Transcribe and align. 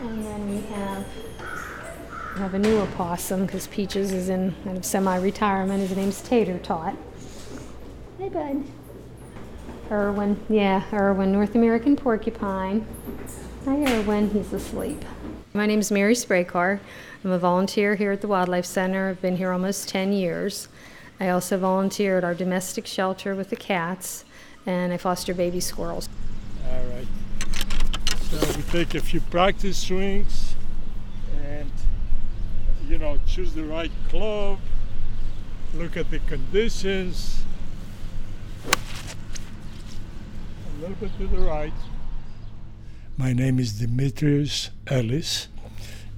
And 0.00 0.24
then 0.24 0.48
we 0.48 0.60
have 0.74 1.06
we 2.34 2.40
have 2.40 2.54
a 2.54 2.58
new 2.58 2.78
opossum 2.78 3.44
because 3.44 3.66
Peaches 3.66 4.12
is 4.12 4.28
in 4.30 4.54
kind 4.64 4.78
of 4.78 4.84
semi-retirement. 4.84 5.80
His 5.80 5.96
name's 5.96 6.22
Tater 6.22 6.58
Tot. 6.58 6.96
Hey, 8.18 8.30
bud. 8.30 8.64
Irwin, 9.90 10.40
yeah, 10.48 10.84
Irwin, 10.92 11.32
North 11.32 11.54
American 11.54 11.96
porcupine. 11.96 12.86
Hi, 13.64 13.98
Irwin. 13.98 14.30
He's 14.30 14.52
asleep. 14.52 15.04
My 15.52 15.66
name 15.66 15.80
is 15.80 15.90
Mary 15.90 16.14
Spraycar. 16.14 16.78
I'm 17.24 17.32
a 17.32 17.38
volunteer 17.38 17.96
here 17.96 18.12
at 18.12 18.20
the 18.20 18.28
Wildlife 18.28 18.64
Center. 18.64 19.10
I've 19.10 19.20
been 19.20 19.36
here 19.36 19.50
almost 19.50 19.88
10 19.88 20.12
years. 20.12 20.68
I 21.18 21.28
also 21.28 21.58
volunteer 21.58 22.16
at 22.16 22.24
our 22.24 22.34
domestic 22.34 22.86
shelter 22.86 23.34
with 23.34 23.50
the 23.50 23.56
cats, 23.56 24.24
and 24.64 24.92
I 24.92 24.96
foster 24.96 25.34
baby 25.34 25.60
squirrels. 25.60 26.08
All 26.70 26.84
right. 26.84 27.06
So 28.30 28.38
we 28.56 28.59
take 28.70 28.94
a 28.94 29.00
few 29.00 29.20
practice 29.20 29.76
swings 29.78 30.54
and, 31.44 31.72
you 32.88 32.98
know, 32.98 33.18
choose 33.26 33.52
the 33.52 33.64
right 33.64 33.90
club, 34.08 34.60
look 35.74 35.96
at 35.96 36.08
the 36.12 36.20
conditions. 36.20 37.42
A 40.68 40.80
little 40.80 40.94
bit 41.00 41.10
to 41.18 41.26
the 41.26 41.40
right. 41.40 41.72
My 43.16 43.32
name 43.32 43.58
is 43.58 43.72
Dimitrios 43.72 44.70
Ellis. 44.86 45.48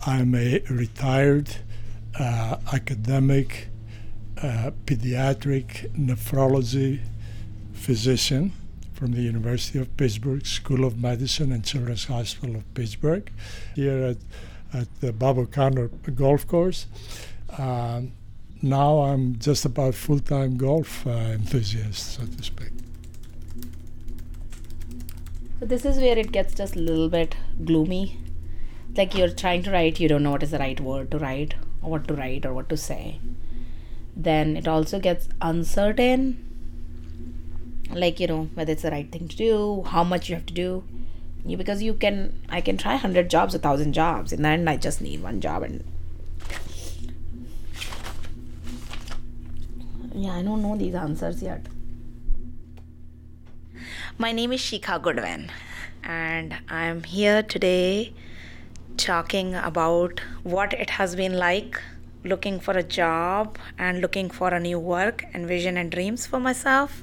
I'm 0.04 0.34
a 0.34 0.60
retired 0.68 1.56
uh, 2.20 2.58
academic 2.70 3.68
uh, 4.42 4.72
pediatric 4.84 5.90
nephrology 5.96 7.00
physician 7.72 8.52
from 9.02 9.14
the 9.14 9.22
University 9.22 9.80
of 9.80 9.96
Pittsburgh 9.96 10.46
School 10.46 10.84
of 10.84 10.96
Medicine 10.96 11.50
and 11.50 11.64
Children's 11.64 12.04
Hospital 12.04 12.54
of 12.54 12.72
Pittsburgh 12.72 13.32
here 13.74 14.00
at, 14.04 14.18
at 14.72 14.86
the 15.00 15.12
Bob 15.12 15.38
O'Connor 15.38 15.88
Golf 16.14 16.46
Course. 16.46 16.86
Um, 17.58 18.12
now 18.62 19.00
I'm 19.00 19.40
just 19.40 19.64
about 19.64 19.96
full-time 19.96 20.56
golf 20.56 21.04
uh, 21.04 21.10
enthusiast, 21.10 22.14
so 22.14 22.22
to 22.24 22.44
speak. 22.44 22.70
So 25.58 25.66
this 25.66 25.84
is 25.84 25.96
where 25.96 26.16
it 26.16 26.30
gets 26.30 26.54
just 26.54 26.76
a 26.76 26.78
little 26.78 27.08
bit 27.08 27.34
gloomy. 27.64 28.20
Like 28.96 29.16
you're 29.16 29.30
trying 29.30 29.64
to 29.64 29.72
write, 29.72 29.98
you 29.98 30.06
don't 30.06 30.22
know 30.22 30.30
what 30.30 30.44
is 30.44 30.52
the 30.52 30.60
right 30.60 30.80
word 30.80 31.10
to 31.10 31.18
write, 31.18 31.56
or 31.82 31.90
what 31.90 32.06
to 32.06 32.14
write, 32.14 32.46
or 32.46 32.54
what 32.54 32.68
to 32.68 32.76
say. 32.76 33.18
Then 34.14 34.56
it 34.56 34.68
also 34.68 35.00
gets 35.00 35.28
uncertain. 35.40 36.51
Like, 37.92 38.20
you 38.20 38.26
know, 38.26 38.48
whether 38.54 38.72
it's 38.72 38.82
the 38.82 38.90
right 38.90 39.10
thing 39.10 39.28
to 39.28 39.36
do, 39.36 39.84
how 39.86 40.02
much 40.02 40.28
you 40.28 40.34
have 40.34 40.46
to 40.46 40.54
do. 40.54 40.84
You, 41.44 41.56
because 41.56 41.82
you 41.82 41.94
can, 41.94 42.40
I 42.48 42.60
can 42.60 42.76
try 42.76 42.92
100 42.92 43.28
jobs, 43.28 43.54
a 43.54 43.58
1,000 43.58 43.92
jobs. 43.92 44.32
and 44.32 44.44
then 44.44 44.68
I 44.68 44.76
just 44.76 45.00
need 45.00 45.22
one 45.22 45.40
job. 45.40 45.62
And 45.62 45.84
yeah, 50.14 50.34
I 50.34 50.42
don't 50.42 50.62
know 50.62 50.76
these 50.76 50.94
answers 50.94 51.42
yet. 51.42 51.66
My 54.18 54.30
name 54.30 54.52
is 54.52 54.60
Shikha 54.60 55.00
Goodwin, 55.02 55.50
and 56.04 56.54
I'm 56.68 57.02
here 57.02 57.42
today 57.42 58.12
talking 58.96 59.54
about 59.54 60.20
what 60.42 60.74
it 60.74 60.90
has 60.90 61.16
been 61.16 61.36
like 61.38 61.80
looking 62.24 62.60
for 62.60 62.72
a 62.72 62.82
job 62.82 63.58
and 63.78 64.00
looking 64.00 64.30
for 64.30 64.48
a 64.48 64.60
new 64.60 64.78
work 64.78 65.24
and 65.32 65.48
vision 65.48 65.76
and 65.76 65.90
dreams 65.90 66.26
for 66.26 66.38
myself, 66.38 67.02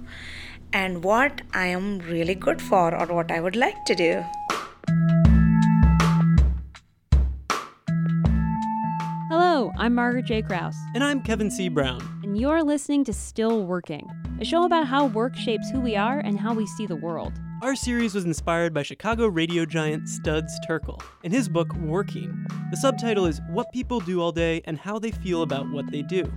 and 0.73 1.03
what 1.03 1.41
I 1.53 1.67
am 1.67 1.99
really 1.99 2.35
good 2.35 2.61
for 2.61 2.93
or 2.95 3.05
what 3.07 3.31
I 3.31 3.39
would 3.41 3.55
like 3.55 3.85
to 3.85 3.95
do. 3.95 4.23
Hello, 9.29 9.71
I'm 9.77 9.95
Margaret 9.95 10.25
J. 10.25 10.41
Krause, 10.41 10.75
And 10.95 11.03
I'm 11.03 11.21
Kevin 11.21 11.51
C. 11.51 11.69
Brown. 11.69 12.01
and 12.23 12.37
you're 12.39 12.63
listening 12.63 13.03
to 13.05 13.13
Still 13.13 13.65
Working, 13.65 14.07
a 14.39 14.45
show 14.45 14.63
about 14.63 14.87
how 14.87 15.05
work 15.07 15.35
shapes 15.35 15.69
who 15.69 15.79
we 15.81 15.95
are 15.95 16.19
and 16.19 16.39
how 16.39 16.53
we 16.53 16.65
see 16.65 16.85
the 16.85 16.95
world. 16.95 17.33
Our 17.61 17.75
series 17.75 18.15
was 18.15 18.23
inspired 18.25 18.73
by 18.73 18.83
Chicago 18.83 19.27
radio 19.27 19.65
giant 19.65 20.07
Studs 20.07 20.57
Terkel 20.67 21.01
in 21.23 21.31
his 21.31 21.49
book 21.49 21.73
Working. 21.75 22.45
The 22.71 22.77
subtitle 22.77 23.25
is 23.25 23.41
What 23.49 23.71
People 23.73 23.99
Do 23.99 24.21
All 24.21 24.31
Day 24.31 24.61
and 24.65 24.77
How 24.79 24.97
They 24.97 25.11
Feel 25.11 25.41
About 25.41 25.69
What 25.69 25.91
They 25.91 26.01
Do. 26.01 26.31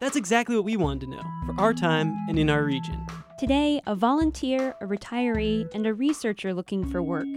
That's 0.00 0.16
exactly 0.16 0.54
what 0.54 0.64
we 0.64 0.76
wanted 0.76 1.00
to 1.02 1.06
know 1.16 1.22
for 1.46 1.58
our 1.60 1.72
time 1.74 2.14
and 2.28 2.38
in 2.38 2.50
our 2.50 2.62
region. 2.64 3.04
Today, 3.38 3.80
a 3.86 3.94
volunteer, 3.94 4.74
a 4.80 4.84
retiree, 4.84 5.72
and 5.72 5.86
a 5.86 5.94
researcher 5.94 6.52
looking 6.52 6.84
for 6.84 7.00
work. 7.00 7.28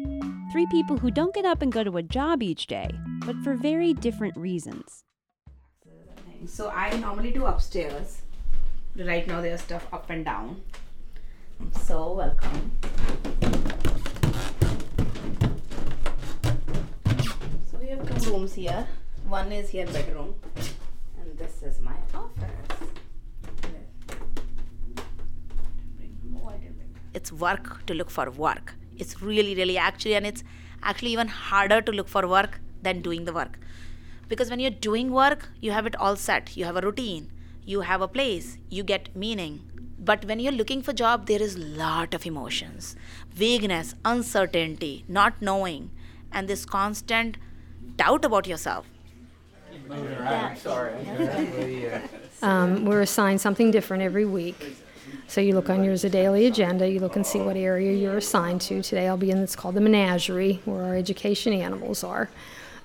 Three 0.52 0.66
people 0.72 0.98
who 0.98 1.12
don't 1.12 1.32
get 1.32 1.46
up 1.46 1.62
and 1.62 1.72
go 1.72 1.84
to 1.84 1.98
a 1.98 2.02
job 2.02 2.42
each 2.42 2.66
day, 2.66 2.90
but 3.24 3.36
for 3.44 3.54
very 3.54 3.94
different 3.94 4.36
reasons. 4.36 5.04
So 6.48 6.72
I 6.72 6.98
normally 6.98 7.30
do 7.30 7.46
upstairs. 7.46 8.24
Right 8.96 9.28
now 9.28 9.42
there's 9.42 9.62
stuff 9.62 9.86
up 9.94 10.10
and 10.10 10.26
down. 10.26 10.64
So 11.84 12.14
welcome. 12.14 12.72
So 17.70 17.78
we 17.80 17.90
have 17.90 18.24
two 18.24 18.32
rooms 18.32 18.56
here. 18.56 18.88
One 19.28 19.52
is 19.52 19.70
here 19.70 19.86
bedroom, 19.86 20.34
and 21.22 21.38
this 21.38 21.62
is 21.62 21.80
my 21.80 21.94
It's 27.14 27.32
work 27.32 27.86
to 27.88 27.94
look 27.94 28.10
for 28.10 28.30
work. 28.30 28.76
It's 28.98 29.22
really, 29.22 29.56
really 29.56 29.78
actually, 29.78 30.16
and 30.16 30.26
it's 30.26 30.44
actually 30.84 31.12
even 31.12 31.28
harder 31.28 31.82
to 31.82 31.92
look 31.92 32.08
for 32.08 32.28
work 32.28 32.60
than 32.82 33.02
doing 33.02 33.26
the 33.26 33.34
work. 33.34 33.60
Because 34.28 34.50
when 34.50 34.60
you're 34.60 34.72
doing 34.72 35.12
work 35.12 35.50
you 35.60 35.72
have 35.72 35.86
it 35.86 35.96
all 35.98 36.16
set. 36.16 36.56
You 36.56 36.66
have 36.66 36.78
a 36.78 36.82
routine. 36.82 37.30
You 37.66 37.82
have 37.82 38.02
a 38.02 38.08
place. 38.08 38.58
You 38.70 38.84
get 38.84 39.16
meaning. 39.16 39.62
But 40.00 40.26
when 40.26 40.40
you're 40.40 40.54
looking 40.54 40.82
for 40.82 40.94
job 40.94 41.28
there 41.28 41.42
is 41.42 41.58
lot 41.58 42.14
of 42.14 42.26
emotions. 42.26 42.96
Vagueness 43.30 43.94
uncertainty 44.06 45.04
not 45.08 45.42
knowing 45.42 45.92
and 46.32 46.48
this 46.48 46.66
constant 46.66 47.38
doubt 47.98 48.26
about 48.26 48.48
yourself. 48.48 48.88
Um, 52.44 52.86
we're 52.86 53.02
assigned 53.02 53.40
something 53.40 53.70
different 53.70 54.02
every 54.02 54.26
week. 54.26 54.76
So 55.32 55.40
you 55.40 55.56
look 55.56 55.70
on 55.70 55.86
yours 55.86 56.04
a 56.04 56.10
daily 56.10 56.46
agenda, 56.48 56.90
you 56.90 57.00
look 57.00 57.16
and 57.16 57.26
see 57.26 57.40
what 57.40 57.56
area 57.56 57.94
you're 57.94 58.18
assigned 58.18 58.60
to. 58.64 58.82
Today 58.82 59.08
I'll 59.08 59.16
be 59.16 59.32
in 59.32 59.38
it's 59.38 59.56
called 59.56 59.76
the 59.76 59.80
menagerie, 59.80 60.60
where 60.66 60.84
our 60.84 60.94
education 60.94 61.54
animals 61.54 62.04
are. 62.04 62.30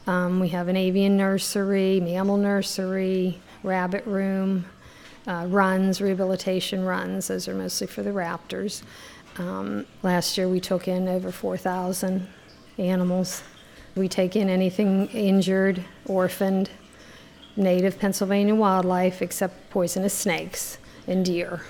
Um, 0.07 0.39
we 0.39 0.51
have 0.51 0.69
an 0.69 0.77
avian 0.77 1.17
nursery, 1.17 1.99
mammal 1.99 2.37
nursery, 2.37 3.41
rabbit 3.65 4.07
room, 4.07 4.65
uh, 5.27 5.47
runs, 5.49 6.01
rehabilitation 6.01 6.85
runs. 6.85 7.27
Those 7.27 7.49
are 7.49 7.55
mostly 7.55 7.89
for 7.89 8.05
the 8.05 8.11
raptors. 8.11 8.85
Um, 9.39 9.85
last 10.05 10.39
year 10.39 10.49
we 10.49 10.61
took 10.61 10.87
in 10.87 11.09
over 11.09 11.33
4,000 11.33 12.29
animals. 12.79 13.43
We 13.97 14.07
take 14.07 14.37
in 14.37 14.49
anything 14.49 15.09
injured, 15.09 15.85
orphaned, 16.05 16.71
native 17.57 17.99
Pennsylvania 17.99 18.55
wildlife 18.55 19.21
except 19.21 19.69
poisonous 19.71 20.15
snakes 20.15 20.79
and 21.09 21.25
deer. 21.25 21.63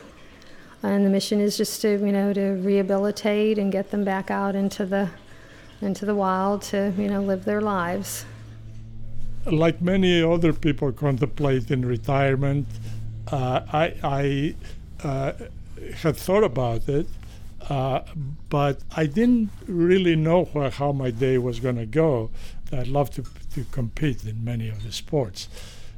And 0.83 1.05
the 1.05 1.11
mission 1.11 1.41
is 1.41 1.57
just 1.57 1.81
to, 1.83 1.89
you 1.89 2.13
know, 2.13 2.33
to 2.33 2.51
rehabilitate 2.53 3.59
and 3.59 3.73
get 3.73 3.91
them 3.91 4.05
back 4.05 4.31
out 4.31 4.55
into 4.55 4.87
the 4.87 5.09
into 5.83 6.07
the 6.07 6.15
wild 6.15 6.63
to, 6.63 6.93
you 6.97 7.09
know, 7.09 7.21
live 7.21 7.45
their 7.45 7.61
lives. 7.61 8.25
like 9.47 9.81
many 9.81 10.23
other 10.23 10.53
people 10.53 10.93
contemplating 10.93 11.83
retirement, 11.83 12.67
uh, 13.31 13.61
I, 13.73 13.95
I 14.03 14.55
uh, 15.07 15.33
had 15.95 16.17
thought 16.17 16.45
about 16.45 16.89
it, 16.89 17.07
uh, 17.69 18.01
but 18.49 18.81
I 18.97 19.07
didn't 19.07 19.51
really 19.67 20.17
know 20.17 20.45
where, 20.47 20.71
how 20.71 20.93
my 20.93 21.11
day 21.11 21.39
was 21.39 21.61
going 21.61 21.77
to 21.77 21.87
go. 21.87 22.31
I'd 22.73 22.89
love 22.89 23.11
to, 23.13 23.25
to 23.55 23.65
compete 23.71 24.25
in 24.25 24.45
many 24.45 24.69
of 24.69 24.83
the 24.83 24.93
sports. 24.93 25.49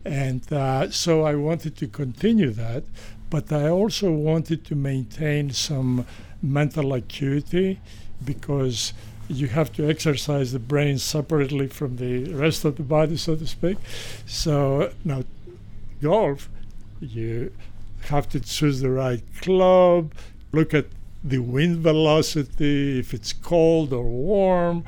And 0.05 0.51
uh, 0.53 0.91
so 0.91 1.25
I 1.25 1.35
wanted 1.35 1.77
to 1.79 1.87
continue 1.87 2.51
that, 2.51 2.85
but 3.31 3.53
I 3.53 3.69
also 3.69 4.11
wanted 4.11 4.65
to 4.67 4.75
maintain 4.75 5.51
some 5.51 6.07
mental 6.43 6.95
acuity 6.95 7.81
because 8.25 8.93
you 9.29 9.49
have 9.49 9.73
to 9.75 9.89
exercise 9.89 10.53
the 10.53 10.59
brain 10.59 10.99
separately 10.99 11.67
from 11.67 11.97
the 11.97 12.33
rest 12.33 12.65
of 12.65 12.77
the 12.77 12.83
body, 12.83 13.17
so 13.17 13.37
to 13.37 13.47
speak. 13.47 13.77
So 14.27 14.93
now, 15.05 15.25
golf, 16.01 16.49
you 17.01 17.53
have 18.03 18.29
to 18.31 18.41
choose 18.41 18.81
the 18.81 18.91
right 18.91 19.23
club, 19.41 20.13
look 20.53 20.73
at 20.73 20.87
the 21.23 21.41
wind 21.41 21.79
velocity, 21.79 22.99
if 22.99 23.13
it's 23.13 23.33
cold 23.33 23.93
or 23.93 24.05
warm, 24.05 24.85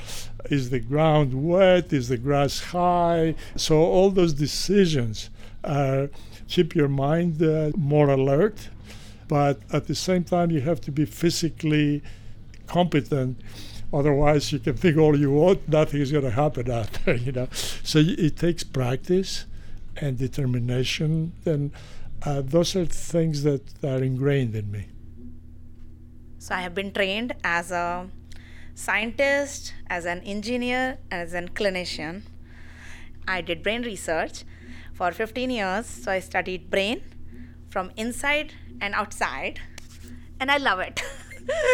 is 0.47 0.71
the 0.71 0.79
ground 0.79 1.47
wet, 1.47 1.93
is 1.93 2.09
the 2.09 2.17
grass 2.17 2.61
high. 2.61 3.35
So 3.57 3.79
all 3.79 4.11
those 4.11 4.33
decisions 4.33 5.29
uh, 5.65 6.07
keep 6.49 6.75
your 6.75 6.89
mind 6.89 7.43
uh, 7.43 7.71
more 7.77 8.09
alert, 8.09 8.69
but 9.29 9.61
at 9.73 9.87
the 9.87 9.95
same 9.95 10.25
time, 10.25 10.51
you 10.51 10.61
have 10.61 10.81
to 10.83 10.93
be 10.93 11.05
physically 11.05 12.03
competent 12.67 13.41
Otherwise, 13.93 14.53
you 14.53 14.61
can 14.61 14.77
think 14.77 14.97
all 14.97 15.19
you 15.19 15.33
want, 15.33 15.69
nothing 15.69 16.01
is 16.01 16.12
going 16.12 16.25
to 16.25 16.31
happen 16.31 16.67
there, 17.05 17.17
you 17.17 17.33
know. 17.33 17.49
So 17.83 17.99
it 17.99 18.37
takes 18.37 18.62
practice 18.62 19.47
and 19.97 20.17
determination, 20.17 21.33
and 21.45 21.73
uh, 22.23 22.43
those 22.43 22.77
are 22.77 22.85
things 22.85 23.43
that 23.43 23.62
are 23.83 24.03
ingrained 24.03 24.55
in 24.55 24.71
me. 24.71 24.87
So 26.39 26.55
I 26.55 26.61
have 26.61 26.75
been 26.75 26.93
trained 26.93 27.35
as 27.43 27.73
a 27.73 28.09
scientist, 28.75 29.75
as 29.89 30.05
an 30.07 30.21
engineer, 30.21 30.99
as 31.11 31.35
a 31.35 31.43
clinician. 31.43 32.23
I 33.27 33.41
did 33.41 33.62
brain 33.62 33.83
research 33.83 34.45
for 35.00 35.12
15 35.12 35.49
years. 35.49 35.87
So 35.87 36.12
I 36.12 36.20
studied 36.20 36.69
brain 36.70 37.00
from 37.70 37.91
inside 37.97 38.52
and 38.82 38.94
outside, 38.94 39.58
and 40.38 40.50
I 40.50 40.58
love 40.58 40.81
it. 40.81 41.02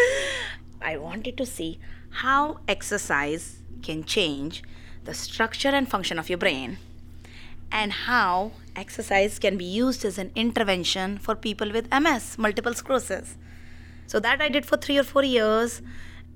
I 0.80 0.96
wanted 0.96 1.36
to 1.38 1.44
see 1.44 1.80
how 2.22 2.60
exercise 2.68 3.62
can 3.82 4.04
change 4.04 4.62
the 5.02 5.12
structure 5.12 5.70
and 5.78 5.90
function 5.90 6.20
of 6.20 6.28
your 6.28 6.38
brain 6.38 6.78
and 7.72 7.92
how 7.92 8.52
exercise 8.76 9.40
can 9.40 9.56
be 9.56 9.64
used 9.64 10.04
as 10.04 10.18
an 10.18 10.30
intervention 10.36 11.18
for 11.18 11.34
people 11.34 11.72
with 11.72 11.90
MS, 11.90 12.38
multiple 12.38 12.74
sclerosis. 12.74 13.36
So 14.06 14.20
that 14.20 14.40
I 14.40 14.48
did 14.48 14.64
for 14.64 14.76
three 14.76 14.98
or 14.98 15.02
four 15.02 15.24
years. 15.24 15.82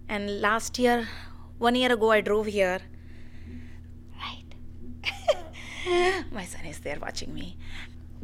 And 0.08 0.40
last 0.40 0.76
year, 0.76 1.06
one 1.58 1.76
year 1.76 1.92
ago, 1.92 2.10
I 2.10 2.20
drove 2.20 2.46
here. 2.46 2.80
My 6.30 6.44
son 6.44 6.64
is 6.66 6.78
there 6.80 6.98
watching 7.00 7.34
me. 7.34 7.56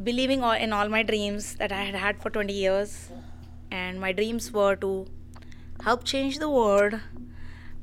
Believing 0.01 0.43
all, 0.43 0.53
in 0.53 0.71
all 0.73 0.89
my 0.89 1.03
dreams 1.03 1.55
that 1.55 1.71
I 1.71 1.83
had 1.83 1.95
had 1.95 2.21
for 2.21 2.29
20 2.29 2.53
years. 2.53 3.09
And 3.71 3.99
my 3.99 4.11
dreams 4.13 4.51
were 4.51 4.75
to 4.77 5.07
help 5.83 6.03
change 6.03 6.39
the 6.39 6.49
world 6.49 6.99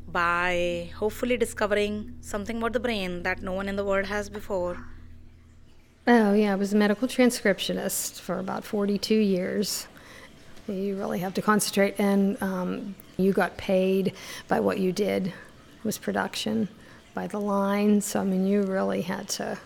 by 0.08 0.90
hopefully 0.96 1.36
discovering 1.36 2.14
something 2.20 2.58
about 2.58 2.72
the 2.72 2.80
brain 2.80 3.24
that 3.24 3.42
no 3.42 3.52
one 3.52 3.68
in 3.68 3.76
the 3.76 3.84
world 3.84 4.06
has 4.06 4.30
before. 4.30 4.78
Oh, 6.06 6.32
yeah, 6.32 6.52
I 6.52 6.54
was 6.54 6.72
a 6.72 6.76
medical 6.76 7.08
transcriptionist 7.08 8.20
for 8.20 8.38
about 8.38 8.64
42 8.64 9.14
years. 9.14 9.88
You 10.68 10.96
really 10.96 11.18
have 11.18 11.34
to 11.34 11.42
concentrate, 11.42 11.96
and 11.98 12.40
um, 12.42 12.94
you 13.16 13.32
got 13.32 13.56
paid 13.56 14.14
by 14.46 14.60
what 14.60 14.78
you 14.78 14.92
did, 14.92 15.32
was 15.82 15.98
production, 15.98 16.68
by 17.14 17.26
the 17.26 17.40
line. 17.40 18.00
So, 18.00 18.20
I 18.20 18.24
mean, 18.24 18.46
you 18.46 18.62
really 18.62 19.02
had 19.02 19.28
to. 19.30 19.56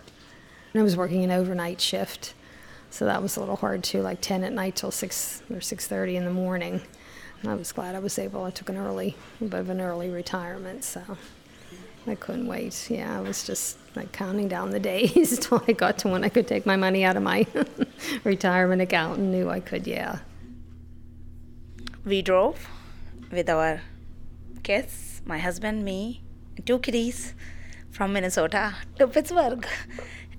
I 0.75 0.83
was 0.83 0.95
working 0.95 1.23
an 1.23 1.31
overnight 1.31 1.81
shift, 1.81 2.35
so 2.91 3.05
that 3.05 3.23
was 3.23 3.35
a 3.35 3.39
little 3.39 3.55
hard 3.55 3.83
too, 3.83 4.01
like 4.01 4.21
10 4.21 4.43
at 4.43 4.53
night 4.53 4.75
till 4.75 4.91
6 4.91 5.43
or 5.49 5.57
6.30 5.57 6.13
in 6.13 6.25
the 6.25 6.31
morning. 6.31 6.81
And 7.41 7.51
I 7.51 7.55
was 7.55 7.71
glad 7.71 7.95
I 7.95 7.99
was 7.99 8.19
able, 8.19 8.43
I 8.43 8.51
took 8.51 8.69
an 8.69 8.77
early, 8.77 9.15
a 9.41 9.45
bit 9.45 9.59
of 9.59 9.69
an 9.69 9.81
early 9.81 10.09
retirement, 10.09 10.83
so 10.83 11.01
I 12.05 12.15
couldn't 12.15 12.47
wait. 12.47 12.87
Yeah, 12.89 13.17
I 13.17 13.21
was 13.21 13.45
just 13.45 13.77
like 13.95 14.11
counting 14.11 14.47
down 14.47 14.69
the 14.69 14.79
days 14.93 15.39
till 15.39 15.63
I 15.67 15.71
got 15.71 15.97
to 15.99 16.09
when 16.09 16.23
I 16.23 16.29
could 16.29 16.47
take 16.47 16.65
my 16.65 16.75
money 16.75 17.03
out 17.03 17.17
of 17.17 17.23
my 17.23 17.47
retirement 18.23 18.81
account 18.81 19.17
and 19.17 19.31
knew 19.31 19.49
I 19.49 19.59
could, 19.59 19.87
yeah. 19.87 20.19
We 22.05 22.21
drove 22.21 22.67
with 23.31 23.49
our 23.49 23.81
kids, 24.63 25.21
my 25.25 25.39
husband, 25.39 25.83
me, 25.83 26.21
two 26.65 26.79
kiddies 26.79 27.33
from 27.91 28.13
Minnesota 28.13 28.75
to 28.97 29.07
Pittsburgh. 29.07 29.65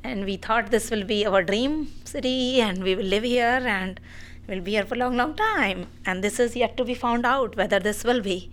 And 0.02 0.24
we 0.24 0.36
thought 0.36 0.70
this 0.70 0.90
will 0.90 1.04
be 1.04 1.26
our 1.26 1.42
dream 1.42 1.92
city 2.04 2.60
and 2.60 2.82
we 2.82 2.94
will 2.94 3.04
live 3.04 3.22
here 3.22 3.62
and 3.66 4.00
we'll 4.48 4.62
be 4.62 4.72
here 4.72 4.84
for 4.84 4.94
a 4.94 4.98
long, 4.98 5.16
long 5.16 5.34
time. 5.36 5.86
And 6.06 6.24
this 6.24 6.40
is 6.40 6.56
yet 6.56 6.76
to 6.78 6.84
be 6.84 6.94
found 6.94 7.26
out 7.26 7.56
whether 7.56 7.78
this 7.78 8.02
will 8.04 8.22
be. 8.22 8.50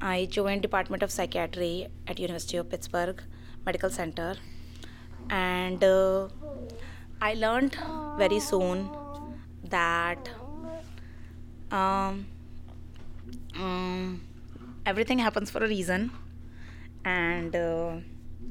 I 0.00 0.26
joined 0.26 0.62
Department 0.62 1.02
of 1.02 1.10
Psychiatry 1.10 1.88
at 2.06 2.18
University 2.18 2.58
of 2.58 2.68
Pittsburgh 2.68 3.22
Medical 3.64 3.88
Center, 3.88 4.36
and 5.30 5.82
uh, 5.82 6.28
I 7.20 7.32
learned 7.34 7.76
very 8.18 8.38
soon 8.38 8.90
that 9.64 10.28
um, 11.70 12.26
um, 13.56 14.20
everything 14.84 15.18
happens 15.18 15.50
for 15.50 15.64
a 15.64 15.68
reason, 15.68 16.10
and 17.06 17.56
uh, 17.56 17.96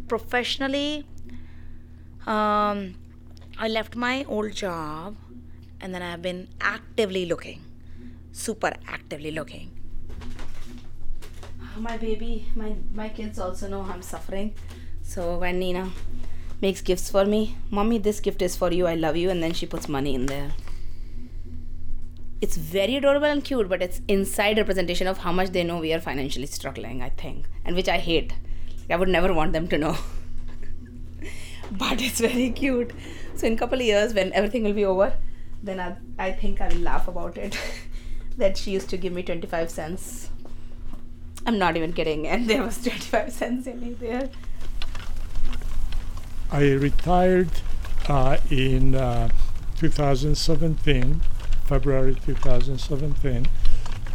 professionally, 0.07 1.05
um, 2.25 2.95
I 3.59 3.67
left 3.67 3.95
my 3.95 4.25
old 4.27 4.53
job, 4.53 5.15
and 5.79 5.93
then 5.93 6.01
I 6.01 6.09
have 6.11 6.21
been 6.21 6.47
actively 6.59 7.25
looking, 7.25 7.61
super 8.31 8.73
actively 8.87 9.31
looking 9.31 9.75
my 11.77 11.97
baby, 11.97 12.47
my 12.55 12.75
my 12.93 13.09
kids 13.09 13.39
also 13.39 13.67
know 13.67 13.81
I'm 13.81 14.01
suffering. 14.01 14.53
So 15.01 15.37
when 15.37 15.59
Nina 15.59 15.91
makes 16.61 16.81
gifts 16.81 17.09
for 17.09 17.25
me, 17.25 17.55
mommy, 17.69 17.97
this 17.97 18.19
gift 18.19 18.41
is 18.41 18.55
for 18.55 18.71
you. 18.71 18.87
I 18.87 18.95
love 18.95 19.15
you, 19.17 19.29
and 19.29 19.43
then 19.43 19.53
she 19.53 19.65
puts 19.65 19.89
money 19.89 20.15
in 20.15 20.25
there. 20.25 20.51
It's 22.41 22.57
very 22.57 22.95
adorable 22.95 23.25
and 23.25 23.43
cute, 23.43 23.69
but 23.69 23.81
it's 23.81 24.01
inside 24.07 24.57
representation 24.57 25.07
of 25.07 25.19
how 25.19 25.31
much 25.31 25.49
they 25.49 25.63
know 25.63 25.79
we 25.79 25.93
are 25.93 25.99
financially 25.99 26.47
struggling. 26.47 27.01
I 27.01 27.09
think, 27.09 27.45
and 27.63 27.75
which 27.75 27.89
I 27.89 27.97
hate. 27.97 28.33
I 28.89 28.95
would 28.95 29.09
never 29.09 29.33
want 29.33 29.53
them 29.53 29.67
to 29.69 29.77
know. 29.77 29.97
but 31.71 32.01
it's 32.01 32.19
very 32.19 32.51
cute. 32.51 32.91
So 33.35 33.47
in 33.47 33.53
a 33.53 33.57
couple 33.57 33.79
of 33.79 33.85
years, 33.85 34.13
when 34.13 34.31
everything 34.33 34.63
will 34.63 34.73
be 34.73 34.85
over, 34.85 35.13
then 35.61 35.79
I, 35.79 35.95
I 36.17 36.31
think 36.31 36.61
I 36.61 36.69
will 36.69 36.81
laugh 36.81 37.07
about 37.07 37.37
it. 37.37 37.57
that 38.37 38.57
she 38.57 38.71
used 38.71 38.89
to 38.89 38.97
give 38.97 39.13
me 39.13 39.23
25 39.23 39.69
cents 39.69 40.29
I'm 41.45 41.59
not 41.59 41.77
even 41.77 41.93
kidding. 41.93 42.27
And 42.35 42.49
there 42.49 42.63
was 42.63 42.81
25 42.81 43.31
cents 43.31 43.67
in 43.67 43.97
there. 43.99 44.29
I 46.51 46.71
retired 46.71 47.49
uh, 48.07 48.37
in 48.49 48.95
uh, 48.95 49.29
2017, 49.77 51.21
February 51.65 52.15
2017. 52.25 53.47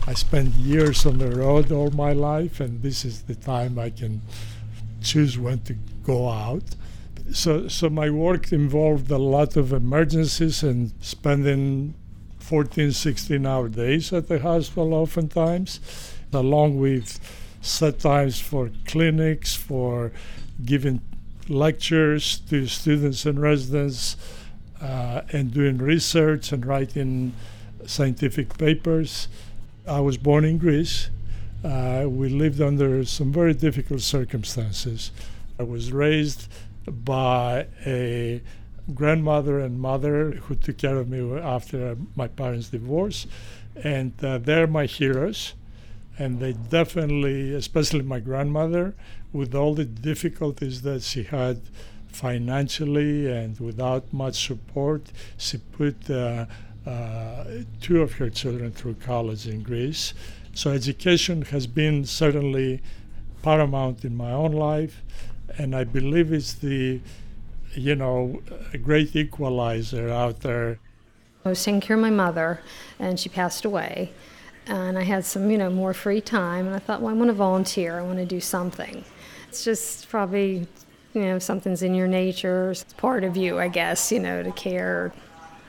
I 0.06 0.14
spent 0.14 0.54
years 0.54 1.04
on 1.04 1.18
the 1.18 1.30
road 1.30 1.70
all 1.70 1.90
my 1.90 2.12
life, 2.12 2.60
and 2.60 2.82
this 2.82 3.04
is 3.04 3.22
the 3.22 3.34
time 3.34 3.78
I 3.78 3.90
can 3.90 4.22
choose 5.00 5.38
when 5.38 5.60
to 5.60 5.74
go 6.04 6.28
out. 6.28 6.64
So, 7.32 7.68
so 7.68 7.88
my 7.88 8.10
work 8.10 8.52
involved 8.52 9.10
a 9.10 9.18
lot 9.18 9.56
of 9.56 9.72
emergencies 9.72 10.62
and 10.62 10.92
spending 11.00 11.94
14, 12.38 12.92
16 12.92 13.46
hour 13.46 13.68
days 13.68 14.12
at 14.12 14.28
the 14.28 14.40
hospital 14.40 14.94
oftentimes 14.94 15.80
along 16.32 16.78
with 16.78 17.18
set 17.60 18.00
times 18.00 18.40
for 18.40 18.70
clinics, 18.86 19.54
for 19.54 20.12
giving 20.64 21.00
lectures 21.48 22.38
to 22.48 22.66
students 22.66 23.26
and 23.26 23.40
residents, 23.40 24.16
uh, 24.80 25.22
and 25.32 25.52
doing 25.52 25.78
research 25.78 26.52
and 26.52 26.64
writing 26.64 27.34
scientific 27.86 28.56
papers. 28.56 29.28
I 29.86 30.00
was 30.00 30.16
born 30.16 30.44
in 30.44 30.58
Greece. 30.58 31.10
Uh, 31.64 32.04
we 32.08 32.28
lived 32.28 32.60
under 32.60 33.04
some 33.04 33.32
very 33.32 33.54
difficult 33.54 34.00
circumstances. 34.00 35.10
I 35.58 35.62
was 35.64 35.92
raised 35.92 36.48
by 36.86 37.66
a 37.84 38.42
grandmother 38.94 39.60
and 39.60 39.78
mother 39.78 40.32
who 40.32 40.54
took 40.54 40.78
care 40.78 40.96
of 40.96 41.08
me 41.08 41.38
after 41.38 41.96
my 42.16 42.28
parents' 42.28 42.70
divorce, 42.70 43.26
and 43.84 44.12
uh, 44.24 44.38
they're 44.38 44.66
my 44.66 44.86
heroes 44.86 45.54
and 46.20 46.38
they 46.38 46.52
definitely, 46.52 47.54
especially 47.54 48.02
my 48.02 48.20
grandmother, 48.20 48.94
with 49.32 49.54
all 49.54 49.74
the 49.74 49.86
difficulties 49.86 50.82
that 50.82 51.02
she 51.02 51.22
had 51.22 51.62
financially 52.08 53.26
and 53.26 53.58
without 53.58 54.12
much 54.12 54.46
support, 54.46 55.02
she 55.38 55.56
put 55.56 56.10
uh, 56.10 56.44
uh, 56.86 57.44
two 57.80 58.02
of 58.02 58.12
her 58.14 58.28
children 58.28 58.70
through 58.70 58.94
college 58.94 59.46
in 59.46 59.62
Greece. 59.62 60.12
So 60.54 60.70
education 60.72 61.42
has 61.42 61.66
been 61.66 62.04
certainly 62.04 62.82
paramount 63.42 64.04
in 64.04 64.16
my 64.16 64.32
own 64.32 64.52
life, 64.52 65.02
and 65.56 65.74
I 65.74 65.84
believe 65.84 66.32
it's 66.32 66.54
the, 66.54 67.00
you 67.74 67.94
know, 67.94 68.42
great 68.82 69.16
equalizer 69.16 70.08
out 70.10 70.40
there. 70.40 70.78
I 71.44 71.48
was 71.50 71.64
taking 71.64 71.80
care 71.80 71.96
of 71.96 72.02
my 72.02 72.10
mother, 72.10 72.60
and 72.98 73.18
she 73.18 73.28
passed 73.28 73.64
away 73.64 74.12
and 74.66 74.98
I 74.98 75.02
had 75.02 75.24
some, 75.24 75.50
you 75.50 75.58
know, 75.58 75.70
more 75.70 75.92
free 75.92 76.20
time, 76.20 76.66
and 76.66 76.74
I 76.74 76.78
thought, 76.78 77.00
well, 77.00 77.12
I 77.12 77.16
want 77.16 77.28
to 77.28 77.34
volunteer. 77.34 77.98
I 77.98 78.02
want 78.02 78.18
to 78.18 78.24
do 78.24 78.40
something. 78.40 79.04
It's 79.48 79.64
just 79.64 80.08
probably, 80.08 80.66
you 81.12 81.22
know, 81.22 81.38
something's 81.38 81.82
in 81.82 81.94
your 81.94 82.06
nature, 82.06 82.70
it's 82.70 82.84
part 82.94 83.24
of 83.24 83.36
you, 83.36 83.58
I 83.58 83.68
guess, 83.68 84.12
you 84.12 84.20
know, 84.20 84.42
to 84.42 84.52
care. 84.52 85.12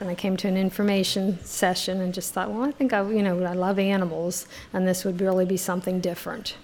And 0.02 0.10
I 0.10 0.16
came 0.16 0.36
to 0.38 0.48
an 0.48 0.56
information 0.56 1.38
session 1.44 2.00
and 2.00 2.12
just 2.12 2.34
thought, 2.34 2.50
well, 2.50 2.64
I 2.64 2.72
think 2.72 2.92
I, 2.92 3.08
you 3.08 3.22
know, 3.22 3.40
I 3.44 3.52
love 3.52 3.78
animals, 3.78 4.48
and 4.72 4.86
this 4.88 5.04
would 5.04 5.20
really 5.20 5.44
be 5.44 5.56
something 5.56 6.00
different. 6.00 6.56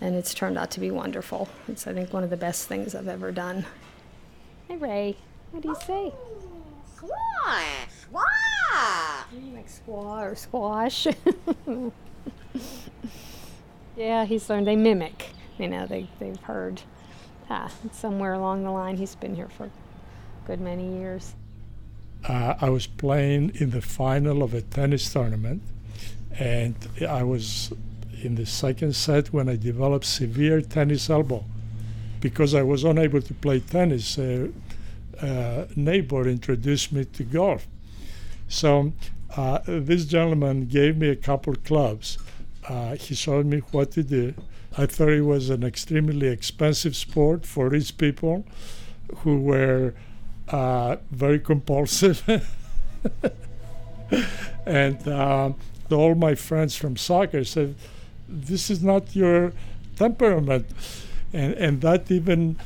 And 0.00 0.16
it's 0.16 0.34
turned 0.34 0.58
out 0.58 0.72
to 0.72 0.80
be 0.80 0.90
wonderful. 0.90 1.48
It's, 1.68 1.86
I 1.86 1.92
think, 1.92 2.12
one 2.12 2.24
of 2.24 2.30
the 2.30 2.36
best 2.36 2.66
things 2.66 2.96
I've 2.96 3.06
ever 3.06 3.30
done. 3.30 3.64
Hey, 4.66 4.78
Ray, 4.78 5.16
what 5.52 5.62
do 5.62 5.68
you 5.68 5.76
say? 5.86 6.12
Squash! 6.96 7.62
Squash! 8.00 9.26
Like 9.54 9.68
squaw 9.68 10.32
or 10.32 10.34
squash. 10.34 11.06
Yeah, 13.96 14.24
he's 14.24 14.48
learned. 14.48 14.66
They 14.66 14.74
mimic. 14.74 15.28
You 15.58 15.68
know, 15.68 15.86
they 15.86 16.08
they've 16.18 16.40
heard. 16.40 16.80
Ah, 17.50 17.70
somewhere 17.92 18.32
along 18.32 18.64
the 18.64 18.70
line, 18.70 18.96
he's 18.96 19.14
been 19.14 19.34
here 19.34 19.50
for 19.50 19.66
a 19.66 19.70
good 20.46 20.60
many 20.60 20.96
years. 20.98 21.34
Uh, 22.28 22.54
I 22.60 22.70
was 22.70 22.86
playing 22.86 23.52
in 23.54 23.70
the 23.70 23.80
final 23.80 24.42
of 24.42 24.54
a 24.54 24.62
tennis 24.62 25.12
tournament, 25.12 25.62
and 26.38 26.74
I 27.08 27.22
was 27.24 27.72
in 28.22 28.36
the 28.36 28.46
second 28.46 28.94
set 28.94 29.32
when 29.32 29.48
I 29.48 29.56
developed 29.56 30.04
severe 30.04 30.60
tennis 30.60 31.10
elbow. 31.10 31.44
Because 32.20 32.54
I 32.54 32.62
was 32.62 32.84
unable 32.84 33.20
to 33.20 33.34
play 33.34 33.58
tennis, 33.58 34.16
a 34.16 34.48
neighbor 35.74 36.28
introduced 36.28 36.92
me 36.92 37.04
to 37.04 37.24
golf. 37.24 37.66
So 38.48 38.92
uh, 39.36 39.58
this 39.66 40.04
gentleman 40.04 40.66
gave 40.66 40.96
me 40.96 41.08
a 41.08 41.16
couple 41.16 41.54
clubs. 41.56 42.18
Uh, 42.68 42.94
he 42.94 43.14
showed 43.14 43.46
me 43.46 43.58
what 43.72 43.90
to 43.92 44.02
do. 44.02 44.34
I 44.78 44.86
thought 44.86 45.08
it 45.08 45.22
was 45.22 45.50
an 45.50 45.64
extremely 45.64 46.28
expensive 46.28 46.94
sport 46.96 47.44
for 47.44 47.68
rich 47.68 47.98
people 47.98 48.46
who 49.18 49.40
were 49.40 49.94
uh, 50.52 50.96
very 51.10 51.40
compulsive. 51.40 52.22
and 54.66 55.08
uh, 55.08 55.52
all 55.90 56.14
my 56.14 56.34
friends 56.34 56.76
from 56.76 56.96
soccer 56.96 57.44
said, 57.44 57.74
This 58.28 58.70
is 58.70 58.82
not 58.82 59.16
your 59.16 59.52
temperament. 59.96 60.66
And, 61.32 61.54
and 61.54 61.80
that 61.80 62.10
even 62.10 62.58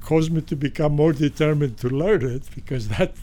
caused 0.00 0.32
me 0.32 0.40
to 0.42 0.56
become 0.56 0.92
more 0.92 1.12
determined 1.12 1.78
to 1.78 1.88
learn 1.88 2.24
it 2.24 2.42
because 2.54 2.88
that, 2.88 3.14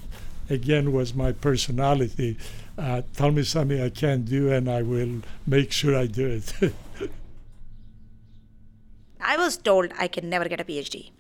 again, 0.50 0.92
was 0.92 1.14
my 1.14 1.32
personality. 1.32 2.38
Uh, 2.78 3.02
tell 3.16 3.32
me 3.32 3.44
something 3.44 3.82
I 3.82 3.90
can't 3.90 4.26
do, 4.26 4.52
and 4.52 4.70
I 4.70 4.82
will 4.82 5.22
make 5.46 5.72
sure 5.72 5.98
I 5.98 6.08
do 6.08 6.28
it. 6.28 6.54
I 9.22 9.38
was 9.38 9.58
told 9.58 9.92
I 9.98 10.08
can 10.08 10.30
never 10.30 10.48
get 10.48 10.62
a 10.62 10.64
PhD. 10.64 11.12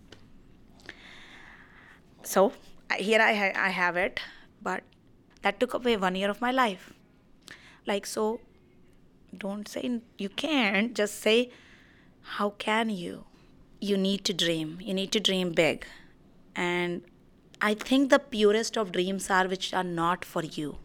So 2.23 2.53
here 2.97 3.21
I, 3.21 3.33
ha- 3.33 3.59
I 3.65 3.69
have 3.69 3.95
it, 3.97 4.19
but 4.61 4.83
that 5.41 5.59
took 5.59 5.73
away 5.73 5.97
one 5.97 6.15
year 6.15 6.29
of 6.29 6.41
my 6.41 6.51
life. 6.51 6.93
Like, 7.85 8.05
so 8.05 8.41
don't 9.37 9.67
say 9.67 10.01
you 10.17 10.29
can't, 10.29 10.95
just 10.95 11.19
say, 11.19 11.51
how 12.21 12.51
can 12.51 12.89
you? 12.89 13.25
You 13.79 13.97
need 13.97 14.25
to 14.25 14.33
dream. 14.33 14.79
You 14.81 14.93
need 14.93 15.11
to 15.13 15.19
dream 15.19 15.51
big. 15.51 15.85
And 16.55 17.01
I 17.61 17.73
think 17.73 18.09
the 18.09 18.19
purest 18.19 18.77
of 18.77 18.91
dreams 18.91 19.29
are 19.29 19.47
which 19.47 19.73
are 19.73 19.83
not 19.83 20.25
for 20.25 20.43
you. 20.43 20.77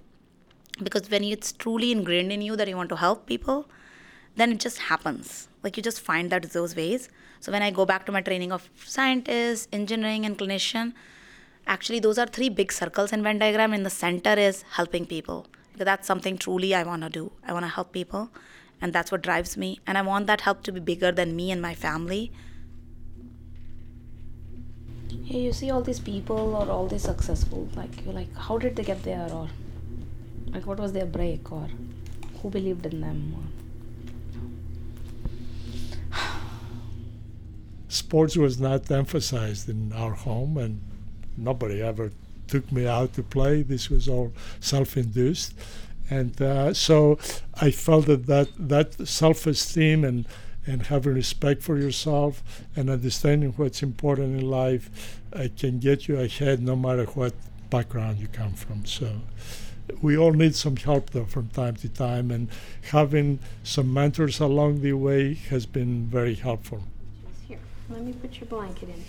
Because 0.83 1.11
when 1.11 1.25
it's 1.25 1.53
truly 1.53 1.93
ingrained 1.93 2.33
in 2.33 2.43
you 2.43 2.57
that 2.57 2.69
you 2.69 2.77
want 2.77 2.89
to 2.91 2.97
help 2.97 3.27
people, 3.27 3.69
then 4.37 4.53
it 4.53 4.61
just 4.61 4.79
happens. 4.79 5.49
Like 5.63 5.77
you 5.77 5.83
just 5.83 6.01
find 6.01 6.31
that 6.31 6.51
those 6.51 6.75
ways. 6.77 7.09
So 7.41 7.53
when 7.53 7.63
I 7.63 7.71
go 7.71 7.85
back 7.85 8.07
to 8.07 8.13
my 8.13 8.21
training 8.21 8.53
of 8.53 8.69
scientist, 8.85 9.69
engineering, 9.73 10.25
and 10.25 10.37
clinician, 10.37 10.93
actually 11.67 12.01
those 12.01 12.19
are 12.19 12.27
three 12.27 12.49
big 12.49 12.73
circles 12.73 13.13
in 13.13 13.23
Venn 13.23 13.39
diagram. 13.39 13.73
In 13.75 13.83
the 13.83 13.91
center 13.91 14.35
is 14.35 14.63
helping 14.73 15.07
people. 15.07 15.47
Because 15.73 15.87
that's 15.87 16.07
something 16.07 16.39
truly 16.39 16.73
I 16.73 16.85
want 16.85 17.03
to 17.03 17.11
do. 17.11 17.33
I 17.45 17.53
want 17.53 17.65
to 17.65 17.69
help 17.69 17.93
people, 17.93 18.31
and 18.81 18.93
that's 18.93 19.11
what 19.11 19.23
drives 19.23 19.57
me. 19.57 19.81
And 19.89 19.99
I 19.99 20.03
want 20.03 20.29
that 20.29 20.43
help 20.43 20.63
to 20.65 20.73
be 20.73 20.79
bigger 20.79 21.11
than 21.11 21.35
me 21.35 21.51
and 21.51 21.61
my 21.61 21.75
family. 21.75 22.31
Hey, 25.25 25.41
you 25.41 25.53
see 25.53 25.73
all 25.73 25.83
these 25.83 25.99
people 25.99 26.55
or 26.55 26.71
all 26.71 26.87
these 26.87 27.03
successful, 27.03 27.69
like 27.75 28.05
you're 28.05 28.15
like, 28.15 28.33
how 28.37 28.57
did 28.57 28.77
they 28.77 28.85
get 28.85 29.03
there, 29.03 29.29
or 29.33 29.49
like 30.47 30.65
what 30.65 30.79
was 30.79 30.93
their 30.93 31.07
break, 31.07 31.51
or 31.51 31.69
who 32.41 32.51
believed 32.51 32.87
in 32.87 33.01
them? 33.01 33.35
Or, 33.37 33.43
sports 37.89 38.37
was 38.37 38.61
not 38.61 38.89
emphasized 38.93 39.69
in 39.69 39.93
our 39.93 40.13
home, 40.13 40.57
and 40.57 40.81
nobody 41.37 41.83
ever 41.83 42.13
took 42.47 42.71
me 42.71 42.87
out 42.87 43.15
to 43.15 43.23
play. 43.23 43.63
This 43.63 43.89
was 43.89 44.09
all 44.09 44.33
self-induced, 44.61 45.55
and 46.11 46.41
uh, 46.41 46.75
so 46.75 47.19
I 47.61 47.71
felt 47.71 48.07
that 48.07 48.27
that, 48.27 48.49
that 48.59 49.09
self-esteem 49.09 50.05
and 50.05 50.27
and 50.67 50.87
having 50.87 51.15
respect 51.15 51.63
for 51.63 51.77
yourself 51.77 52.43
and 52.75 52.89
understanding 52.89 53.53
what's 53.57 53.83
important 53.83 54.41
in 54.41 54.49
life 54.49 55.21
uh, 55.33 55.47
can 55.59 55.79
get 55.79 56.09
you 56.09 56.19
ahead 56.19 56.63
no 56.63 56.75
matter 56.75 57.05
what 57.05 57.35
background 57.71 58.19
you 58.19 58.29
come 58.29 58.55
from. 58.55 58.85
So 58.87 59.21
we 60.01 60.17
all 60.17 60.33
need 60.33 60.55
some 60.55 60.77
help 60.77 61.11
though 61.11 61.27
from 61.27 61.49
time 61.49 61.77
to 61.77 61.89
time 61.89 62.31
and 62.31 62.49
having 62.91 63.41
some 63.63 63.93
mentors 63.93 64.41
along 64.41 64.81
the 64.81 64.95
way 64.95 65.35
has 65.35 65.67
been 65.67 66.07
very 66.07 66.35
helpful. 66.35 66.85
Here, 67.47 67.59
let 67.91 68.03
me 68.03 68.13
put 68.13 68.39
your 68.41 68.47
blanket 68.47 68.89
in? 68.89 69.05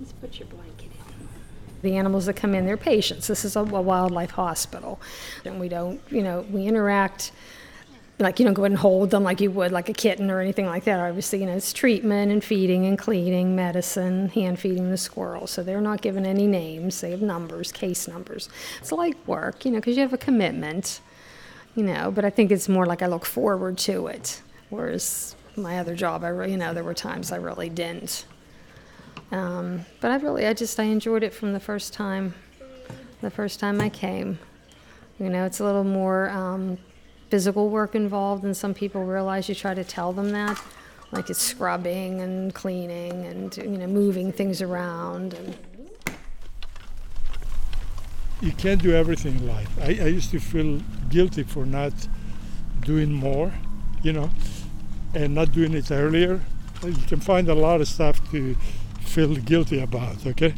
Let's 0.00 0.12
put 0.12 0.38
your 0.38 0.48
blanket 0.48 0.90
in. 0.92 1.28
The 1.82 1.96
animals 1.96 2.26
that 2.26 2.34
come 2.34 2.54
in, 2.54 2.66
they're 2.66 2.76
patients. 2.76 3.26
This 3.26 3.44
is 3.44 3.56
a, 3.56 3.60
a 3.60 3.64
wildlife 3.64 4.32
hospital. 4.32 5.00
And 5.44 5.60
we 5.60 5.68
don't, 5.68 6.00
you 6.10 6.22
know, 6.22 6.44
we 6.50 6.66
interact 6.66 7.32
like 8.20 8.40
you 8.40 8.44
don't 8.44 8.54
go 8.54 8.64
and 8.64 8.76
hold 8.76 9.10
them 9.10 9.22
like 9.22 9.40
you 9.40 9.50
would 9.50 9.70
like 9.70 9.88
a 9.88 9.92
kitten 9.92 10.30
or 10.30 10.40
anything 10.40 10.66
like 10.66 10.84
that. 10.84 10.98
Obviously, 10.98 11.40
you 11.40 11.46
know, 11.46 11.52
it's 11.52 11.72
treatment 11.72 12.32
and 12.32 12.42
feeding 12.42 12.84
and 12.86 12.98
cleaning, 12.98 13.54
medicine, 13.54 14.28
hand 14.30 14.58
feeding 14.58 14.90
the 14.90 14.96
squirrel. 14.96 15.46
So 15.46 15.62
they're 15.62 15.80
not 15.80 16.02
given 16.02 16.26
any 16.26 16.46
names. 16.46 17.00
They 17.00 17.12
have 17.12 17.22
numbers, 17.22 17.70
case 17.70 18.08
numbers. 18.08 18.48
It's 18.80 18.90
like 18.90 19.16
work, 19.26 19.64
you 19.64 19.70
know, 19.70 19.78
because 19.78 19.96
you 19.96 20.02
have 20.02 20.12
a 20.12 20.18
commitment, 20.18 21.00
you 21.76 21.84
know. 21.84 22.10
But 22.10 22.24
I 22.24 22.30
think 22.30 22.50
it's 22.50 22.68
more 22.68 22.86
like 22.86 23.02
I 23.02 23.06
look 23.06 23.24
forward 23.24 23.78
to 23.78 24.08
it. 24.08 24.42
Whereas 24.70 25.36
my 25.56 25.78
other 25.78 25.94
job, 25.94 26.24
I 26.24 26.28
re- 26.28 26.50
you 26.50 26.56
know, 26.56 26.74
there 26.74 26.84
were 26.84 26.94
times 26.94 27.30
I 27.30 27.36
really 27.36 27.68
didn't. 27.68 28.24
Um, 29.30 29.84
but 30.00 30.10
I 30.10 30.16
really, 30.16 30.46
I 30.46 30.54
just, 30.54 30.78
I 30.80 30.84
enjoyed 30.84 31.22
it 31.22 31.34
from 31.34 31.52
the 31.52 31.60
first 31.60 31.92
time. 31.92 32.34
The 33.20 33.30
first 33.30 33.58
time 33.60 33.80
I 33.80 33.88
came, 33.88 34.38
you 35.18 35.28
know, 35.28 35.44
it's 35.44 35.60
a 35.60 35.64
little 35.64 35.84
more. 35.84 36.30
Um, 36.30 36.78
physical 37.30 37.68
work 37.68 37.94
involved, 37.94 38.44
and 38.44 38.56
some 38.56 38.74
people 38.74 39.04
realize 39.04 39.48
you 39.48 39.54
try 39.54 39.74
to 39.74 39.84
tell 39.84 40.12
them 40.12 40.30
that, 40.30 40.60
like 41.12 41.30
it's 41.30 41.40
scrubbing 41.40 42.20
and 42.20 42.54
cleaning 42.54 43.26
and 43.26 43.56
you 43.56 43.78
know 43.78 43.86
moving 43.86 44.32
things 44.32 44.62
around. 44.62 45.34
And 45.34 45.56
you 48.40 48.52
can't 48.52 48.82
do 48.82 48.94
everything 48.94 49.36
in 49.36 49.48
life. 49.48 49.70
I, 49.80 49.86
I 49.86 50.08
used 50.08 50.30
to 50.30 50.40
feel 50.40 50.80
guilty 51.08 51.42
for 51.42 51.66
not 51.66 51.92
doing 52.80 53.12
more, 53.12 53.52
you 54.02 54.12
know, 54.12 54.30
and 55.14 55.34
not 55.34 55.52
doing 55.52 55.74
it 55.74 55.90
earlier. 55.90 56.40
You 56.84 56.92
can 57.08 57.20
find 57.20 57.48
a 57.48 57.54
lot 57.54 57.80
of 57.80 57.88
stuff 57.88 58.20
to 58.30 58.56
feel 59.08 59.34
guilty 59.34 59.80
about, 59.80 60.26
okay? 60.26 60.54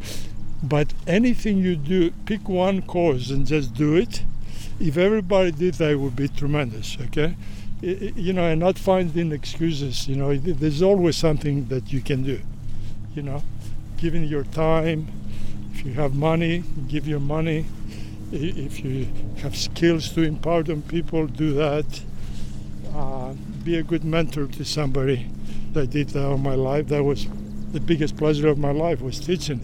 But 0.61 0.93
anything 1.07 1.57
you 1.57 1.75
do, 1.75 2.11
pick 2.25 2.47
one 2.47 2.81
cause 2.83 3.31
and 3.31 3.47
just 3.47 3.73
do 3.73 3.95
it 3.95 4.23
if 4.81 4.97
everybody 4.97 5.51
did 5.51 5.75
that, 5.75 5.91
it 5.91 5.95
would 5.95 6.15
be 6.15 6.27
tremendous. 6.27 6.97
Okay, 6.99 7.35
you 7.81 8.33
know, 8.33 8.43
and 8.43 8.59
not 8.59 8.77
finding 8.77 9.31
excuses. 9.31 10.07
You 10.07 10.15
know, 10.15 10.35
there's 10.35 10.81
always 10.81 11.15
something 11.15 11.67
that 11.67 11.93
you 11.93 12.01
can 12.01 12.23
do. 12.23 12.41
You 13.13 13.21
know, 13.21 13.43
giving 13.97 14.23
your 14.23 14.43
time. 14.43 15.07
If 15.73 15.85
you 15.85 15.93
have 15.93 16.15
money, 16.15 16.63
give 16.87 17.07
your 17.07 17.19
money. 17.19 17.65
If 18.31 18.83
you 18.83 19.07
have 19.41 19.55
skills 19.55 20.09
to 20.13 20.21
impart 20.21 20.69
on 20.69 20.81
people, 20.83 21.27
do 21.27 21.53
that. 21.53 22.01
Uh, 22.93 23.33
be 23.63 23.77
a 23.77 23.83
good 23.83 24.03
mentor 24.03 24.47
to 24.47 24.65
somebody. 24.65 25.27
I 25.75 25.85
did 25.85 26.09
that 26.09 26.25
all 26.25 26.37
my 26.37 26.55
life. 26.55 26.87
That 26.87 27.03
was 27.03 27.27
the 27.73 27.79
biggest 27.79 28.17
pleasure 28.17 28.47
of 28.47 28.57
my 28.57 28.71
life 28.71 29.01
was 29.01 29.19
teaching 29.19 29.61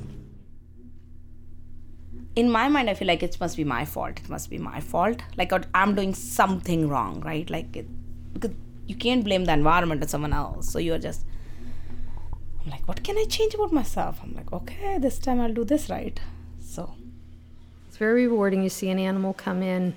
in 2.37 2.51
my 2.51 2.69
mind, 2.69 2.87
I 2.87 2.93
feel 2.93 3.07
like 3.07 3.23
it 3.23 3.35
must 3.39 3.57
be 3.57 3.63
my 3.63 3.83
fault. 3.83 4.19
It 4.19 4.29
must 4.29 4.51
be 4.51 4.59
my 4.59 4.79
fault. 4.79 5.23
Like 5.37 5.51
I'm 5.73 5.95
doing 5.95 6.13
something 6.13 6.87
wrong, 6.87 7.19
right? 7.21 7.49
Like 7.49 7.75
it, 7.75 7.87
because 8.31 8.51
you 8.85 8.95
can't 8.95 9.23
blame 9.23 9.45
the 9.45 9.53
environment 9.53 10.03
or 10.03 10.07
someone 10.07 10.33
else. 10.33 10.69
So 10.71 10.77
you're 10.77 10.99
just, 10.99 11.25
I'm 12.63 12.69
like, 12.69 12.87
what 12.87 13.03
can 13.03 13.17
I 13.17 13.25
change 13.25 13.55
about 13.55 13.73
myself? 13.73 14.19
I'm 14.21 14.35
like, 14.35 14.53
okay, 14.53 14.99
this 14.99 15.17
time 15.17 15.41
I'll 15.41 15.51
do 15.51 15.63
this 15.63 15.89
right. 15.89 16.19
So 16.61 16.93
it's 17.87 17.97
very 17.97 18.27
rewarding. 18.27 18.61
You 18.61 18.69
see 18.69 18.89
an 18.89 18.99
animal 18.99 19.33
come 19.33 19.63
in. 19.63 19.95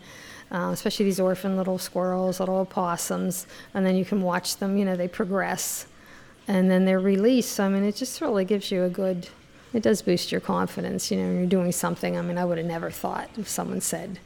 Uh, 0.50 0.70
especially 0.72 1.04
these 1.04 1.20
orphan 1.20 1.56
little 1.56 1.78
squirrels, 1.78 2.40
little 2.40 2.56
opossums, 2.56 3.46
and 3.72 3.86
then 3.86 3.94
you 3.94 4.04
can 4.04 4.20
watch 4.20 4.56
them. 4.56 4.76
You 4.76 4.84
know, 4.84 4.96
they 4.96 5.06
progress, 5.06 5.86
and 6.50 6.68
then 6.68 6.84
they're 6.84 6.98
released. 6.98 7.60
I 7.60 7.68
mean, 7.68 7.84
it 7.84 7.94
just 7.94 8.20
really 8.20 8.44
gives 8.44 8.72
you 8.72 8.82
a 8.82 8.88
good 8.88 9.28
it 9.72 9.84
does 9.84 10.02
boost 10.02 10.32
your 10.32 10.40
confidence. 10.40 11.08
You 11.08 11.18
know, 11.18 11.32
you're 11.32 11.46
doing 11.46 11.70
something. 11.70 12.18
I 12.18 12.22
mean, 12.22 12.38
I 12.38 12.44
would 12.44 12.58
have 12.58 12.66
never 12.66 12.90
thought 12.90 13.30
if 13.38 13.48
someone 13.48 13.80
said, 13.80 14.18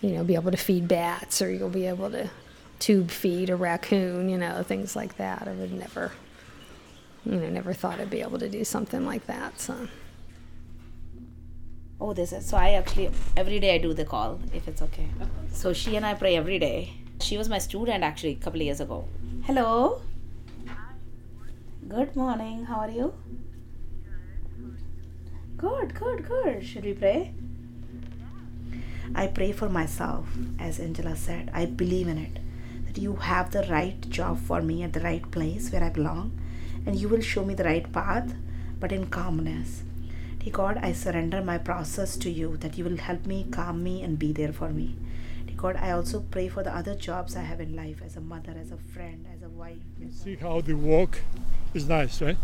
you 0.00 0.10
know, 0.10 0.24
be 0.24 0.34
able 0.34 0.50
to 0.50 0.56
feed 0.56 0.88
bats 0.88 1.40
or 1.40 1.52
you'll 1.52 1.68
be 1.68 1.86
able 1.86 2.10
to 2.10 2.30
tube 2.80 3.12
feed 3.12 3.48
a 3.48 3.54
raccoon, 3.54 4.28
you 4.28 4.36
know, 4.36 4.64
things 4.64 4.96
like 4.96 5.16
that. 5.18 5.46
I 5.46 5.52
would 5.52 5.72
never, 5.72 6.10
you 7.24 7.36
know, 7.36 7.48
never 7.48 7.72
thought 7.72 8.00
I'd 8.00 8.10
be 8.10 8.22
able 8.22 8.40
to 8.40 8.48
do 8.48 8.64
something 8.64 9.06
like 9.06 9.26
that. 9.26 9.60
So. 9.60 9.86
Oh, 12.00 12.12
this 12.12 12.32
is 12.32 12.44
so. 12.44 12.56
I 12.56 12.70
actually 12.70 13.10
every 13.36 13.60
day 13.60 13.76
I 13.76 13.78
do 13.78 13.94
the 13.94 14.04
call 14.04 14.40
if 14.52 14.66
it's 14.66 14.82
okay. 14.82 15.08
So 15.52 15.72
she 15.72 15.94
and 15.94 16.04
I 16.04 16.14
pray 16.14 16.34
every 16.34 16.58
day, 16.58 16.94
She 17.20 17.38
was 17.38 17.48
my 17.48 17.58
student 17.58 18.02
actually 18.02 18.32
a 18.32 18.42
couple 18.44 18.60
years 18.62 18.80
ago. 18.80 19.04
Hello. 19.44 20.02
Good 21.88 22.16
morning. 22.16 22.66
How 22.66 22.80
are 22.80 22.90
you? 22.90 23.14
Good, 25.56 25.94
good, 25.94 26.28
good. 26.28 26.62
Should 26.62 26.84
we 26.84 26.92
pray? 26.92 27.32
I 29.14 29.28
pray 29.28 29.52
for 29.52 29.70
myself, 29.70 30.28
as 30.58 30.80
Angela 30.80 31.16
said. 31.16 31.50
I 31.54 31.64
believe 31.64 32.06
in 32.06 32.18
it. 32.18 32.40
That 32.84 32.98
you 32.98 33.16
have 33.16 33.52
the 33.52 33.62
right 33.70 33.98
job 34.10 34.38
for 34.38 34.60
me 34.60 34.82
at 34.82 34.92
the 34.92 35.00
right 35.00 35.30
place 35.30 35.72
where 35.72 35.82
I 35.82 35.88
belong, 35.88 36.38
and 36.84 36.94
you 36.94 37.08
will 37.08 37.22
show 37.22 37.42
me 37.42 37.54
the 37.54 37.64
right 37.64 37.90
path, 37.90 38.34
but 38.78 38.92
in 38.92 39.06
calmness. 39.06 39.82
Dear 40.40 40.52
God, 40.52 40.78
I 40.82 40.92
surrender 40.92 41.40
my 41.42 41.56
process 41.56 42.18
to 42.18 42.28
you, 42.28 42.58
that 42.58 42.76
you 42.76 42.84
will 42.84 42.98
help 42.98 43.24
me, 43.24 43.46
calm 43.50 43.82
me, 43.82 44.02
and 44.02 44.18
be 44.18 44.34
there 44.34 44.52
for 44.52 44.68
me. 44.68 44.96
God, 45.58 45.74
I 45.74 45.90
also 45.90 46.20
pray 46.20 46.46
for 46.46 46.62
the 46.62 46.74
other 46.74 46.94
jobs 46.94 47.34
I 47.34 47.42
have 47.42 47.60
in 47.60 47.74
life 47.74 48.00
as 48.04 48.16
a 48.16 48.20
mother, 48.20 48.54
as 48.56 48.70
a 48.70 48.76
friend, 48.76 49.26
as 49.34 49.42
a 49.42 49.48
wife. 49.48 49.78
See 50.12 50.36
how 50.36 50.60
the 50.60 50.74
walk 50.74 51.18
is 51.74 51.88
nice, 51.88 52.22
right? 52.22 52.36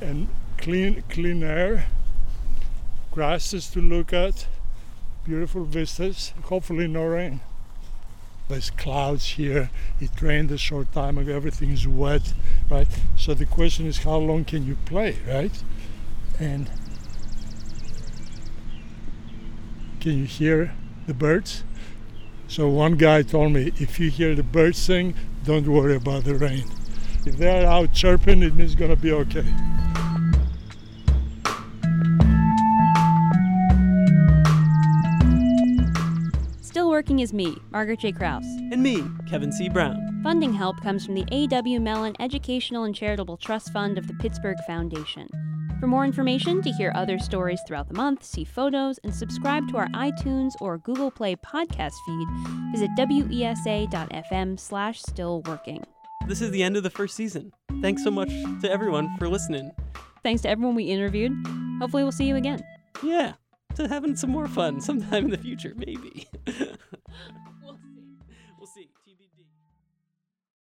And 0.00 0.28
clean, 0.56 1.04
clean 1.10 1.42
air, 1.42 1.84
grasses 3.10 3.68
to 3.72 3.82
look 3.82 4.14
at, 4.14 4.46
beautiful 5.26 5.64
vistas. 5.64 6.32
Hopefully, 6.44 6.88
no 6.88 7.04
rain. 7.04 7.40
There's 8.48 8.70
clouds 8.70 9.26
here. 9.26 9.68
It 10.00 10.22
rained 10.22 10.50
a 10.50 10.56
short 10.56 10.90
time 10.94 11.18
ago. 11.18 11.36
Everything 11.36 11.70
is 11.70 11.86
wet, 11.86 12.32
right? 12.70 12.88
So 13.18 13.34
the 13.34 13.44
question 13.44 13.86
is, 13.86 13.98
how 13.98 14.16
long 14.16 14.46
can 14.46 14.66
you 14.66 14.76
play, 14.86 15.18
right? 15.28 15.62
And 16.40 16.70
can 20.00 20.18
you 20.18 20.24
hear 20.24 20.72
the 21.06 21.12
birds? 21.12 21.62
So 22.48 22.68
one 22.68 22.96
guy 22.96 23.22
told 23.22 23.52
me, 23.52 23.72
if 23.76 23.98
you 23.98 24.10
hear 24.10 24.34
the 24.34 24.42
birds 24.42 24.78
sing, 24.78 25.14
don't 25.44 25.66
worry 25.66 25.96
about 25.96 26.24
the 26.24 26.34
rain. 26.34 26.64
If 27.26 27.36
they're 27.36 27.66
out 27.66 27.92
chirping, 27.92 28.42
it 28.42 28.54
means 28.54 28.72
it's 28.72 28.80
gonna 28.80 28.96
be 28.96 29.12
okay. 29.12 29.44
Still 36.60 36.90
working 36.90 37.20
is 37.20 37.32
me, 37.32 37.56
Margaret 37.70 38.00
J. 38.00 38.12
Krause. 38.12 38.44
And 38.72 38.82
me, 38.82 39.04
Kevin 39.28 39.50
C. 39.52 39.68
Brown. 39.68 40.20
Funding 40.22 40.52
help 40.52 40.80
comes 40.80 41.04
from 41.04 41.14
the 41.14 41.24
A.W. 41.32 41.80
Mellon 41.80 42.14
Educational 42.20 42.84
and 42.84 42.94
Charitable 42.94 43.36
Trust 43.36 43.72
Fund 43.72 43.98
of 43.98 44.06
the 44.06 44.14
Pittsburgh 44.14 44.56
Foundation. 44.66 45.28
For 45.84 45.88
more 45.88 46.06
information, 46.06 46.62
to 46.62 46.72
hear 46.72 46.92
other 46.94 47.18
stories 47.18 47.60
throughout 47.66 47.88
the 47.88 47.94
month, 47.94 48.24
see 48.24 48.42
photos, 48.42 48.98
and 49.04 49.14
subscribe 49.14 49.68
to 49.68 49.76
our 49.76 49.86
iTunes 49.88 50.52
or 50.58 50.78
Google 50.78 51.10
Play 51.10 51.36
podcast 51.36 51.92
feed, 52.06 52.26
visit 52.72 52.88
wesa.fm 52.96 54.58
slash 54.58 55.02
stillworking. 55.02 55.84
This 56.26 56.40
is 56.40 56.50
the 56.52 56.62
end 56.62 56.78
of 56.78 56.84
the 56.84 56.88
first 56.88 57.14
season. 57.14 57.52
Thanks 57.82 58.02
so 58.02 58.10
much 58.10 58.30
to 58.62 58.70
everyone 58.70 59.14
for 59.18 59.28
listening. 59.28 59.72
Thanks 60.22 60.40
to 60.40 60.48
everyone 60.48 60.74
we 60.74 60.84
interviewed. 60.84 61.34
Hopefully 61.80 62.02
we'll 62.02 62.12
see 62.12 62.28
you 62.28 62.36
again. 62.36 62.64
Yeah, 63.02 63.34
to 63.74 63.86
having 63.86 64.16
some 64.16 64.30
more 64.30 64.48
fun 64.48 64.80
sometime 64.80 65.26
in 65.26 65.32
the 65.32 65.36
future, 65.36 65.74
maybe. 65.76 66.26